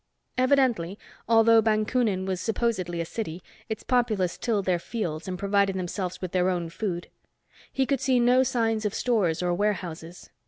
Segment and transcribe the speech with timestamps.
[0.35, 0.97] Evidently,
[1.29, 6.31] although Bakunin was supposedly a city, its populace tilled their fields and provided themselves with
[6.31, 7.11] their own food.
[7.71, 10.31] He could see no signs of stores or warehouses.